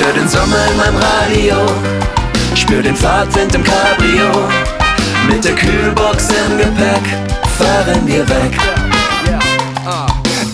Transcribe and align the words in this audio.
Ich 0.00 0.06
hör 0.06 0.14
den 0.14 0.28
Sommer 0.28 0.56
in 0.70 0.76
meinem 0.78 0.96
Radio, 0.96 1.56
spür 2.54 2.80
den 2.80 2.96
Fahrtwind 2.96 3.54
im 3.54 3.62
Cabrio. 3.62 4.48
Mit 5.28 5.44
der 5.44 5.54
Kühlbox 5.54 6.28
im 6.30 6.56
Gepäck 6.56 7.02
fahren 7.58 8.06
wir 8.06 8.26
weg. 8.26 8.58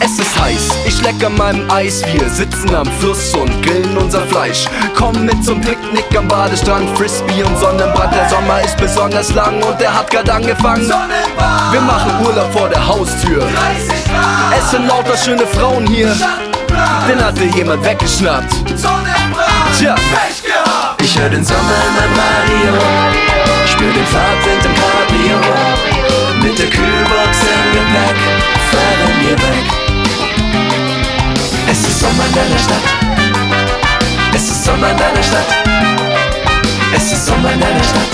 Es 0.01 0.19
ist 0.19 0.41
heiß, 0.41 0.71
ich 0.87 1.01
leck 1.01 1.25
an 1.25 1.37
meinem 1.37 1.71
Eis. 1.71 2.03
Wir 2.13 2.29
sitzen 2.29 2.75
am 2.75 2.87
Fluss 2.99 3.35
und 3.35 3.63
grillen 3.63 3.97
unser 3.97 4.23
Fleisch. 4.23 4.65
Komm 4.97 5.25
mit 5.25 5.45
zum 5.45 5.61
Picknick 5.61 6.19
am 6.19 6.27
Badestrand, 6.27 6.99
Frisbee 6.99 7.45
und 7.45 7.57
Sonnenbrand. 7.61 8.13
Der 8.17 8.29
Sommer 8.29 8.61
ist 8.63 8.77
besonders 8.79 9.33
lang 9.33 9.63
und 9.63 9.81
der 9.81 9.97
hat 9.97 10.11
grad 10.11 10.29
angefangen. 10.29 10.91
Wir 11.71 11.81
machen 11.83 12.11
Urlaub 12.27 12.53
vor 12.53 12.69
der 12.69 12.85
Haustür. 12.85 13.47
Es 14.59 14.73
sind 14.73 14.89
lauter 14.89 15.17
schöne 15.17 15.47
Frauen 15.47 15.87
hier. 15.87 16.13
Den 17.09 17.25
hatte 17.25 17.45
jemand 17.45 17.85
weggeschnappt. 17.85 18.53
Tja, 19.87 19.95
Ich 21.01 21.17
hör 21.17 21.29
den 21.29 21.45
Sommer 21.45 21.61
in 21.61 21.95
meinem 21.95 22.15
Radio, 22.19 22.75
spür 23.69 23.93
den 23.93 24.05
Fahrtwind 24.07 24.65
im 24.65 24.75
Cabrio. 24.75 25.39
Mit 26.43 26.59
der 26.59 26.67
Kühlbox 26.67 27.39
im 27.55 27.73
Gepäck 27.73 28.19
fahren 28.73 29.15
wir 29.21 29.39
weg. 29.39 29.67
Es 31.71 31.79
ist 31.87 32.01
Sommer 32.01 32.25
in 32.27 32.35
deiner 32.35 32.59
Stadt. 32.59 32.83
Es 34.35 34.51
ist 34.51 34.65
Sommer 34.65 34.91
in 34.91 34.97
deiner 34.97 35.23
Stadt. 35.23 35.47
Es 36.93 37.13
ist 37.13 37.25
Sommer 37.25 37.53
in 37.53 37.61
deiner 37.61 37.85
Stadt. 37.85 38.11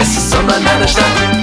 Es 0.00 0.08
ist 0.08 0.28
Sommer 0.28 0.56
in 0.56 0.64
deiner 0.64 0.88
Stadt. 0.88 1.35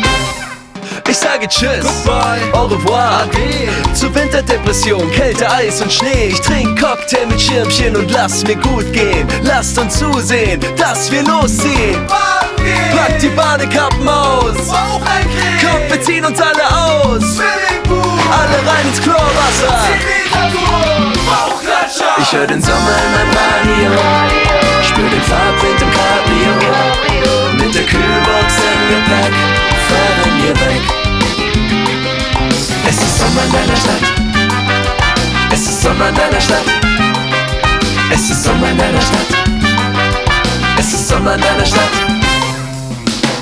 Sage 1.43 1.47
Tschüss. 1.47 1.83
Goodbye. 1.83 2.41
Au 2.53 2.65
revoir. 2.65 3.23
Ade. 3.23 3.69
Zur 3.93 4.13
Winterdepression, 4.15 5.09
Kälte, 5.11 5.49
Eis 5.51 5.81
und 5.81 5.91
Schnee. 5.91 6.29
Ich 6.29 6.41
trink 6.41 6.79
Cocktail 6.79 7.25
mit 7.27 7.41
Schirmchen 7.41 7.95
und 7.95 8.11
lass 8.11 8.43
mir 8.43 8.55
gut 8.55 8.91
gehen. 8.93 9.27
Lasst 9.43 9.77
uns 9.77 9.97
zusehen, 9.99 10.59
dass 10.77 11.11
wir 11.11 11.23
losziehen. 11.23 12.05
Pack 12.07 13.19
die 13.19 13.29
Badekappen 13.29 14.07
aus. 14.07 14.55
Kommt, 14.55 15.89
wir 15.89 16.01
ziehen 16.01 16.25
uns 16.25 16.39
alle 16.39 16.63
aus. 16.63 17.39
Alle 17.39 18.57
rein 18.69 18.87
ins 18.87 19.01
Chlorwasser. 19.01 19.73
Ich 22.17 22.31
hör 22.31 22.47
den 22.47 22.61
Sommer 22.61 22.77
in 22.77 23.11
meinem 23.13 23.31
Radio, 23.37 23.62
Sommer 33.33 33.45
in 33.45 33.51
deiner 33.51 33.75
Stadt. 33.75 34.03
Es 35.51 35.61
ist 35.61 35.81
Sommer 35.81 36.09
in 36.09 36.15
deiner 36.15 36.39
Stadt. 36.39 36.63
Es 38.13 38.29
ist 38.29 38.43
Sommer 38.43 38.69
in 38.69 38.77
deiner 38.77 39.01
Stadt. 39.01 39.27
Es 40.77 40.93
ist 40.93 41.07
Sommer 41.07 41.33
in 41.33 41.41
deiner 41.41 41.65
Stadt. 41.65 41.89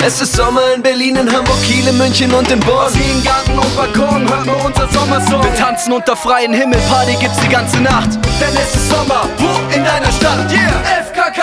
Es 0.06 0.22
ist 0.22 0.34
Sommer 0.34 0.62
in 0.74 0.82
Berlin, 0.82 1.18
in 1.18 1.30
Hamburg, 1.30 1.62
Kiel, 1.64 1.86
in 1.86 1.98
München 1.98 2.34
und 2.34 2.50
in 2.50 2.62
Bonn. 2.62 2.90
Ziehen 2.90 3.22
Garten 3.22 3.60
und 3.60 3.76
Balkon, 3.76 4.30
hört 4.30 4.46
nur 4.46 4.64
unser 4.66 4.88
Sommersong. 4.88 5.44
Wir 5.44 5.56
tanzen 5.56 5.92
unter 5.92 6.16
freiem 6.16 6.54
Himmel, 6.54 6.80
Party 6.90 7.18
gibt's 7.20 7.40
die 7.42 7.50
ganze 7.50 7.82
Nacht. 7.82 8.12
Denn 8.40 8.56
es 8.56 8.74
ist 8.74 8.90
Sommer, 8.90 9.28
wo 9.40 9.76
in 9.76 9.84
deiner 9.84 10.12
Stadt? 10.14 10.50
Yeah, 10.50 11.04
FKK! 11.04 11.42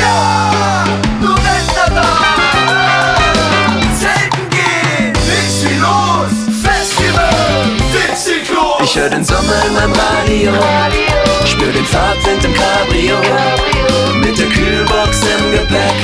Ja, 0.00 0.57
hör 8.98 9.10
den 9.10 9.24
Sommer 9.24 9.62
in 9.66 9.74
meinem 9.74 9.92
Radio, 9.92 10.52
spür 11.44 11.72
den 11.72 11.84
Fahrtwind 11.84 12.44
im 12.44 12.54
Cabrio. 12.54 13.16
Mit 14.14 14.36
der 14.38 14.46
Kühlbox 14.46 15.22
im 15.34 15.52
Gepäck 15.52 15.98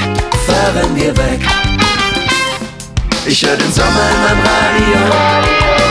fahren 0.46 0.94
wir 0.94 1.16
weg. 1.16 1.40
Ich 3.26 3.44
hör 3.44 3.56
den 3.56 3.72
Sommer 3.72 4.06
in 4.14 4.20
meinem 4.24 4.42
Radio, 4.52 5.02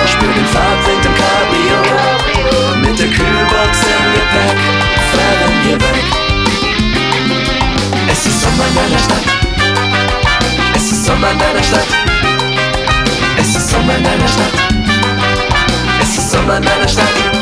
spür 0.07 0.33
den 0.33 0.47
Fahrtwind 0.55 1.05
im 1.05 1.15
Cabrio. 1.23 1.79
Mit 2.83 2.97
der 2.99 3.07
Kühlbox 3.07 3.73
im 3.95 4.05
Gepäck 4.15 4.59
fahren 5.11 5.55
wir 5.65 5.77
weg. 5.81 6.05
Es 8.11 8.25
ist 8.25 8.41
Sommer 8.41 8.65
in 8.69 8.75
deiner 8.75 8.99
Stadt. 8.99 9.25
Es 10.75 10.91
ist 10.91 11.05
Sommer 11.05 11.31
in 11.31 11.39
deiner 11.39 11.63
Stadt. 11.63 11.87
Es 13.37 13.55
ist 13.55 13.69
Sommer 13.69 13.95
in 13.97 14.03
deiner 14.03 14.27
Stadt. 14.27 14.62
Es 16.45 16.49
ist 16.49 16.97
Sommer 16.97 17.25
in 17.25 17.32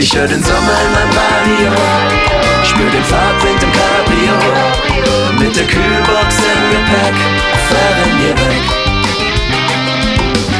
Ich 0.00 0.16
hör 0.16 0.26
den 0.26 0.42
Sommer 0.42 0.56
in 0.56 0.92
meinem 0.92 1.10
Radio, 1.10 1.72
spür 2.64 2.88
den 2.88 3.04
Fahrtwind 3.04 3.62
im 3.62 3.70
Cabrio. 3.70 4.32
Mit 5.38 5.54
der 5.54 5.66
Kühlbox 5.66 6.36
im 6.38 6.70
Gepäck 6.70 7.14
fahren 7.68 8.18
wir 8.18 8.30
weg. 8.30 8.62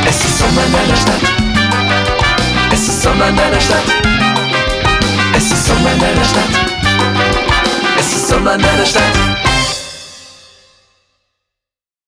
Es 0.06 0.22
ist 0.22 0.38
Sommer 0.40 0.62
in 0.66 0.72
deiner 0.74 0.94
Stadt. 0.94 1.22
Es 2.70 2.86
ist 2.86 3.02
Sommer 3.02 3.28
in 3.28 3.36
deiner 3.36 3.60
Stadt. 3.60 3.84
Es 5.34 5.44
ist 5.50 5.66
Sommer 5.66 5.90
in 5.90 6.00
deiner 6.00 6.24
Stadt. 6.24 6.50
Es 7.98 8.12
ist 8.12 8.28
Sommer 8.28 8.54
in 8.56 8.60
deiner 8.60 8.84
Stadt. 8.84 9.49